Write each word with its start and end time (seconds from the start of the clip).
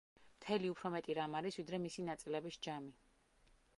მთელი 0.35 0.71
უფრო 0.75 0.91
მეტი 0.95 1.15
რამ 1.19 1.37
არის, 1.41 1.59
ვიდრე 1.61 1.81
მისი 1.85 2.07
ნაწილების 2.07 2.59
ჯამი. 2.69 2.95